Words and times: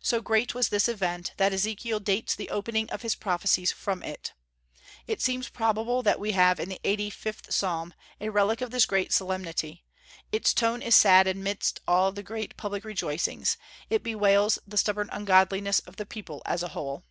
So 0.00 0.22
great 0.22 0.54
was 0.54 0.70
this 0.70 0.88
event 0.88 1.32
that 1.36 1.52
Ezekiel 1.52 2.00
dates 2.00 2.34
the 2.34 2.48
opening 2.48 2.88
of 2.88 3.02
his 3.02 3.14
prophecies 3.14 3.72
from 3.72 4.02
it. 4.02 4.32
"It 5.06 5.20
seems 5.20 5.50
probable 5.50 6.02
that 6.02 6.18
we 6.18 6.32
have 6.32 6.58
in 6.58 6.70
the 6.70 6.80
eighty 6.82 7.10
fifth 7.10 7.52
psalm 7.52 7.92
a 8.18 8.30
relic 8.30 8.62
of 8.62 8.70
this 8.70 8.86
great 8.86 9.12
solemnity.... 9.12 9.84
Its 10.32 10.54
tone 10.54 10.80
is 10.80 10.94
sad 10.94 11.26
amidst 11.26 11.80
all 11.86 12.10
the 12.10 12.22
great 12.22 12.56
public 12.56 12.86
rejoicings; 12.86 13.58
it 13.90 14.02
bewails 14.02 14.58
the 14.66 14.78
stubborn 14.78 15.10
ungodliness 15.12 15.80
of 15.80 15.96
the 15.96 16.06
people 16.06 16.40
as 16.46 16.62
a 16.62 16.68
whole." 16.68 17.04